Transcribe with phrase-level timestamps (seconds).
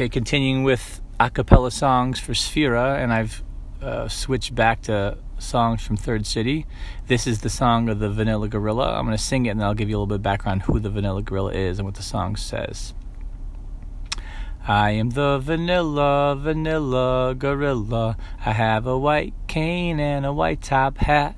[0.00, 3.42] Okay, continuing with a cappella songs for Sphera, and I've
[3.82, 6.64] uh, switched back to songs from Third City.
[7.06, 8.94] This is the song of the Vanilla Gorilla.
[8.94, 10.62] I'm going to sing it and then I'll give you a little bit of background
[10.62, 12.94] who the Vanilla Gorilla is and what the song says.
[14.66, 18.16] I am the vanilla, vanilla gorilla.
[18.46, 21.36] I have a white cane and a white top hat.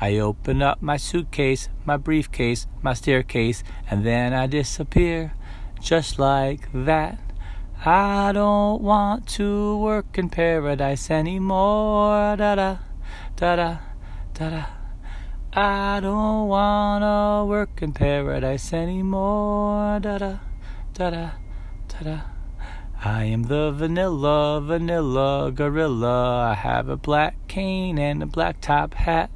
[0.00, 5.34] I open up my suitcase, my briefcase, my staircase, and then I disappear
[5.82, 7.18] just like that.
[7.84, 12.36] I don't want to work in paradise anymore.
[12.36, 12.76] Da da,
[13.36, 13.78] da da,
[14.34, 14.64] da da.
[15.52, 20.00] I don't wanna work in paradise anymore.
[20.00, 20.38] Da da,
[20.94, 21.30] da da.
[21.88, 22.20] Ta-da.
[23.02, 26.50] I am the vanilla, vanilla gorilla.
[26.50, 29.30] I have a black cane and a black top hat.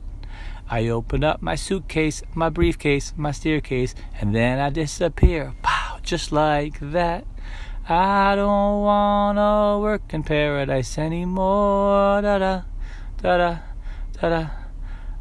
[0.68, 5.54] I open up my suitcase, my briefcase, my staircase, and then I disappear.
[5.62, 7.24] Pow, just like that.
[7.92, 12.22] I don't wanna work in paradise anymore.
[12.22, 12.62] Da da,
[13.20, 13.58] da da,
[14.18, 14.46] da da.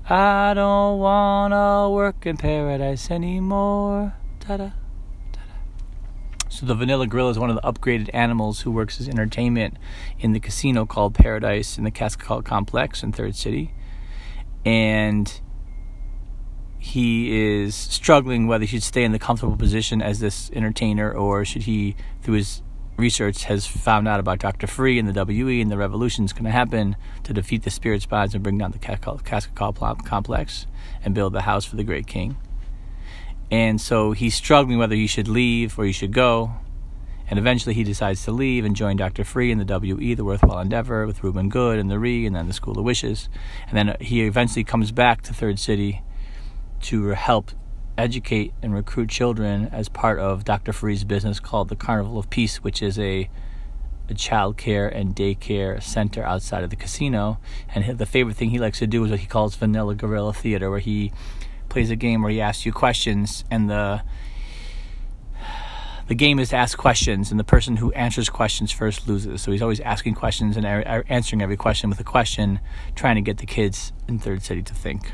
[0.10, 4.14] I don't wanna work in paradise anymore.
[4.48, 4.70] Da da.
[6.48, 9.76] So the vanilla gorilla is one of the upgraded animals who works as entertainment
[10.20, 13.74] in the casino called Paradise in the Cascade Complex in Third City.
[14.64, 15.42] And
[16.92, 21.46] he is struggling whether he should stay in the comfortable position as this entertainer or
[21.46, 22.62] should he, through his
[22.98, 24.68] research, has found out about Dr.
[24.68, 28.02] Free and the WE and the revolution is going to happen to defeat the spirit
[28.02, 30.68] spies and bring down the Cascade Complex
[31.06, 32.36] and build the house for the great king.
[33.50, 36.56] And so he's struggling whether he should leave or he should go.
[37.30, 39.24] And eventually he decides to leave and join Dr.
[39.24, 42.48] Free in the WE, the Worthwhile Endeavor, with Reuben Good and the RE, and then
[42.48, 43.30] the School of Wishes.
[43.70, 46.02] And then he eventually comes back to Third City
[46.84, 47.52] to help
[47.98, 50.74] educate and recruit children as part of Dr.
[50.74, 53.30] Free's business called the Carnival of Peace, which is a,
[54.10, 57.40] a child care and daycare center outside of the casino.
[57.74, 60.70] And the favorite thing he likes to do is what he calls Vanilla Gorilla Theater,
[60.70, 61.12] where he
[61.72, 64.02] plays a game where he asks you questions and the
[66.08, 69.50] the game is to ask questions and the person who answers questions first loses so
[69.54, 72.60] he's always asking questions and answering every question with a question
[72.94, 75.14] trying to get the kids in third city to think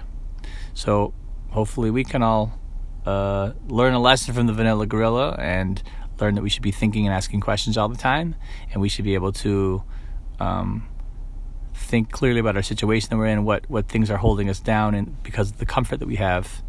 [0.74, 1.14] so
[1.50, 2.60] hopefully we can all
[3.06, 5.82] uh, learn a lesson from the vanilla gorilla and
[6.20, 8.36] learn that we should be thinking and asking questions all the time
[8.72, 9.84] and we should be able to
[10.40, 10.88] um,
[11.78, 14.94] think clearly about our situation that we're in, what what things are holding us down,
[14.94, 16.64] and because of the comfort that we have,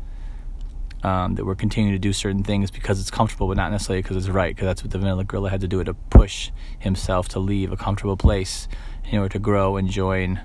[1.03, 4.17] um, that we're continuing to do certain things because it's comfortable, but not necessarily because
[4.17, 4.55] it's right.
[4.55, 7.77] Because that's what the vanilla gorilla had to do to push himself to leave a
[7.77, 8.69] comfortable place
[9.11, 10.41] in order to grow and join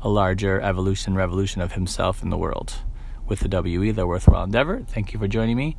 [0.00, 2.74] a larger evolution, revolution of himself in the world.
[3.32, 4.84] With the WE, the Worthwhile Endeavor.
[4.86, 5.78] Thank you for joining me.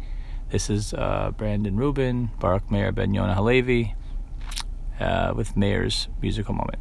[0.49, 3.93] This is uh, Brandon Rubin, Baruch Mayor Ben Yonah Halevi,
[4.99, 6.79] uh, with Mayor's musical moment.